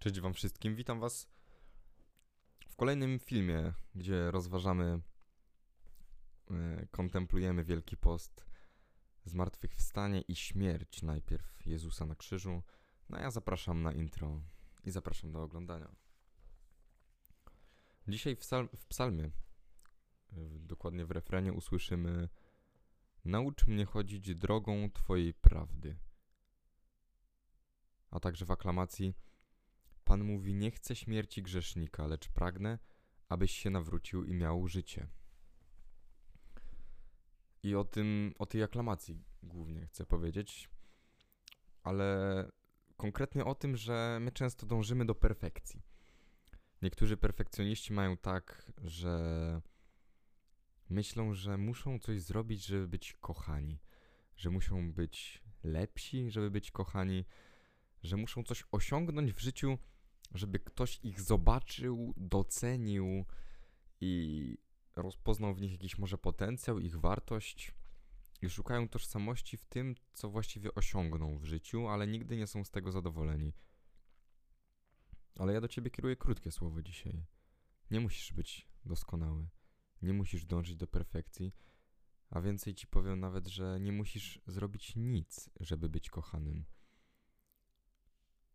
[0.00, 1.28] Cześć Wam wszystkim, witam Was
[2.68, 5.00] w kolejnym filmie, gdzie rozważamy,
[6.50, 8.46] e, kontemplujemy Wielki Post,
[9.24, 12.62] zmartwychwstanie i śmierć najpierw Jezusa na krzyżu.
[13.08, 14.42] No a ja zapraszam na intro
[14.84, 15.94] i zapraszam do oglądania.
[18.08, 19.30] Dzisiaj w, psal w psalmie,
[20.60, 22.28] dokładnie w refrenie usłyszymy
[23.24, 25.96] Naucz mnie chodzić drogą Twojej prawdy.
[28.10, 29.14] A także w aklamacji
[30.10, 32.78] Pan mówi: Nie chcę śmierci grzesznika, lecz pragnę,
[33.28, 35.08] abyś się nawrócił i miał życie.
[37.62, 40.70] I o tym, o tej aklamacji głównie chcę powiedzieć,
[41.82, 42.48] ale
[42.96, 45.82] konkretnie o tym, że my często dążymy do perfekcji.
[46.82, 49.62] Niektórzy perfekcjoniści mają tak, że
[50.88, 53.78] myślą, że muszą coś zrobić, żeby być kochani,
[54.36, 57.24] że muszą być lepsi, żeby być kochani,
[58.02, 59.78] że muszą coś osiągnąć w życiu,
[60.30, 63.24] żeby ktoś ich zobaczył, docenił
[64.00, 64.58] i
[64.96, 67.74] rozpoznał w nich jakiś może potencjał, ich wartość
[68.42, 72.70] i szukają tożsamości w tym, co właściwie osiągną w życiu, ale nigdy nie są z
[72.70, 73.52] tego zadowoleni.
[75.36, 77.24] Ale ja do ciebie kieruję krótkie słowo dzisiaj.
[77.90, 79.48] Nie musisz być doskonały.
[80.02, 81.54] Nie musisz dążyć do perfekcji,
[82.30, 86.64] a więcej ci powiem nawet, że nie musisz zrobić nic, żeby być kochanym.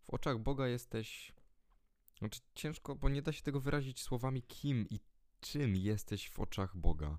[0.03, 1.33] W oczach Boga jesteś
[2.19, 4.99] znaczy ciężko, bo nie da się tego wyrazić słowami kim i
[5.41, 7.17] czym jesteś w oczach Boga,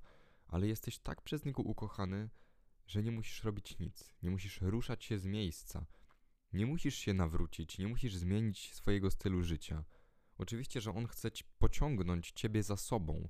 [0.49, 2.31] ale jesteś tak przez Niego ukochany,
[2.87, 5.87] że nie musisz robić nic, nie musisz ruszać się z miejsca,
[6.53, 9.85] nie musisz się nawrócić, nie musisz zmienić swojego stylu życia.
[10.39, 13.29] Oczywiście, że On chce pociągnąć Ciebie za sobą,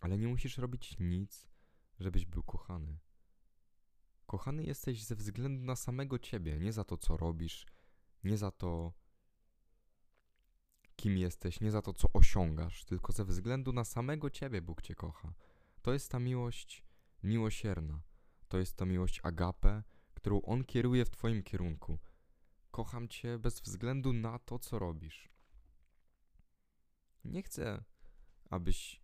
[0.00, 1.48] ale nie musisz robić nic,
[2.00, 2.98] żebyś był kochany.
[4.26, 7.66] Kochany jesteś ze względu na samego Ciebie, nie za to, co robisz,
[8.24, 8.92] nie za to,
[10.98, 14.94] kim jesteś, nie za to, co osiągasz, tylko ze względu na samego Ciebie Bóg Cię
[14.94, 15.34] kocha.
[15.82, 16.84] To jest ta miłość
[17.22, 18.00] miłosierna.
[18.48, 19.82] To jest ta miłość agape,
[20.14, 21.98] którą On kieruje w Twoim kierunku.
[22.70, 25.28] Kocham Cię bez względu na to, co robisz.
[27.24, 27.84] Nie chcę,
[28.50, 29.00] abyś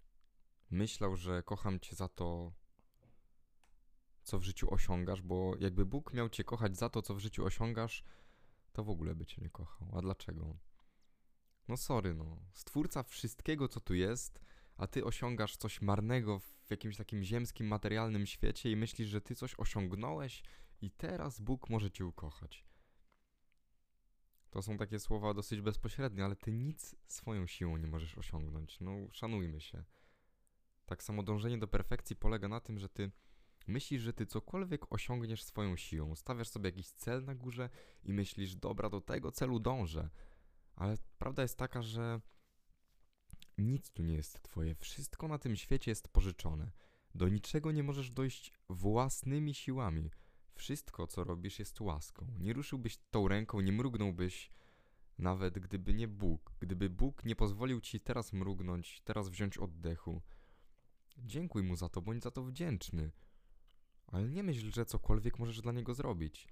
[0.71, 2.53] myślał, że kocham Cię za to,
[4.23, 7.45] co w życiu osiągasz, bo jakby Bóg miał Cię kochać za to, co w życiu
[7.45, 8.05] osiągasz,
[8.73, 9.89] to w ogóle by Cię nie kochał.
[9.99, 10.57] A dlaczego?
[11.69, 12.37] No sorry, no.
[12.53, 14.41] Stwórca wszystkiego, co tu jest,
[14.77, 19.35] a ty osiągasz coś marnego w jakimś takim ziemskim, materialnym świecie i myślisz, że ty
[19.35, 20.43] coś osiągnąłeś
[20.81, 22.65] i teraz Bóg może cię ukochać.
[24.51, 28.81] To są takie słowa dosyć bezpośrednie, ale ty nic swoją siłą nie możesz osiągnąć.
[28.81, 29.85] No, szanujmy się.
[30.87, 33.11] Tak samo dążenie do perfekcji polega na tym, że ty
[33.67, 36.15] myślisz, że ty cokolwiek osiągniesz swoją siłą.
[36.15, 37.71] Stawiasz sobie jakiś cel na górze
[38.03, 40.09] i myślisz, dobra, do tego celu dążę.
[40.77, 42.21] Ale prawda jest taka, że
[43.59, 44.75] nic tu nie jest twoje.
[44.75, 46.71] Wszystko na tym świecie jest pożyczone.
[47.15, 50.11] Do niczego nie możesz dojść własnymi siłami.
[50.55, 52.27] Wszystko, co robisz, jest łaską.
[52.39, 54.51] Nie ruszyłbyś tą ręką, nie mrugnąłbyś,
[55.19, 56.55] nawet gdyby nie Bóg.
[56.61, 60.23] Gdyby Bóg nie pozwolił ci teraz mrugnąć, teraz wziąć oddechu.
[61.19, 63.13] Dziękuj mu za to, bądź za to wdzięczny.
[64.07, 66.49] Ale nie myśl, że cokolwiek możesz dla niego zrobić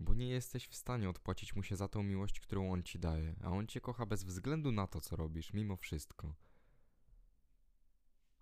[0.00, 3.34] bo nie jesteś w stanie odpłacić mu się za tą miłość, którą on ci daje,
[3.42, 6.34] a on cię kocha bez względu na to, co robisz, mimo wszystko.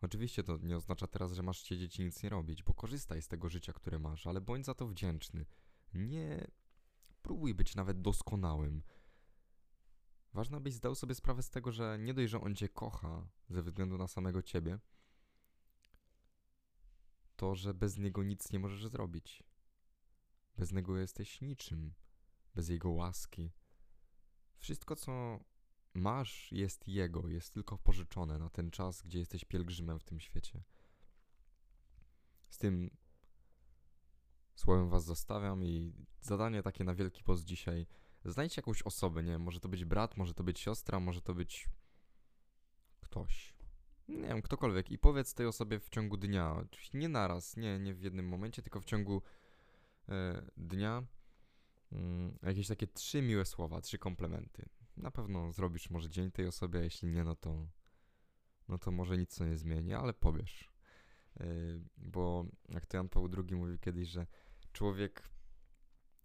[0.03, 3.29] Oczywiście to nie oznacza teraz, że masz siedzieć i nic nie robić, bo korzystaj z
[3.29, 5.47] tego życia, które masz, ale bądź za to wdzięczny.
[5.95, 6.47] Nie
[7.23, 8.83] próbuj być nawet doskonałym.
[10.35, 13.63] Ważne, byś zdał sobie sprawę z tego, że nie dość, że on cię kocha ze
[13.63, 14.79] względu na samego ciebie,
[17.37, 19.43] to, że bez niego nic nie możesz zrobić.
[20.59, 21.95] Bez niego jesteś niczym,
[22.55, 23.53] bez jego łaski.
[24.57, 25.41] Wszystko, co
[25.95, 30.63] masz, jest jego, jest tylko pożyczone na ten czas, gdzie jesteś pielgrzymem w tym świecie.
[32.49, 32.91] Z tym
[34.55, 37.87] słowem was zostawiam i zadanie takie na Wielki Post dzisiaj.
[38.25, 41.69] Znajdź jakąś osobę, nie może to być brat, może to być siostra, może to być
[43.01, 43.55] ktoś.
[44.09, 47.95] Nie wiem, ktokolwiek i powiedz tej osobie w ciągu dnia, oczywiście nie naraz, nie, nie
[47.95, 49.23] w jednym momencie, tylko w ciągu
[50.57, 51.07] dnia
[51.93, 54.69] mm, jakieś takie trzy miłe słowa, trzy komplementy.
[54.97, 57.69] Na pewno zrobisz może dzień tej osobie, a jeśli nie, no to,
[58.69, 60.71] no to może nic to nie zmieni, ale powiesz.
[61.41, 61.47] E,
[61.97, 64.27] bo jak to Jan Paweł II mówił kiedyś, że
[64.73, 65.23] człowiek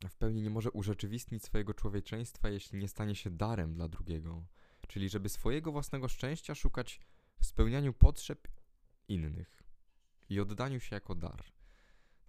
[0.10, 4.46] w pełni nie może urzeczywistnić swojego człowieczeństwa, jeśli nie stanie się darem dla drugiego.
[4.88, 7.00] Czyli żeby swojego własnego szczęścia szukać
[7.40, 8.48] w spełnianiu potrzeb
[9.08, 9.64] innych
[10.30, 11.44] i oddaniu się jako dar.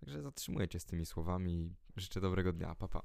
[0.01, 1.75] Także zatrzymuję cię z tymi słowami.
[1.97, 2.75] Życzę dobrego dnia.
[2.75, 3.03] Pa, pa.